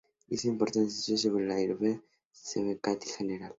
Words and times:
Hizo 0.29 0.47
importantes 0.47 0.97
estudios 0.97 1.21
sobre 1.21 1.43
Indoeuropeo 1.43 1.93
y 1.93 2.01
Semántica 2.33 2.97
general. 3.17 3.49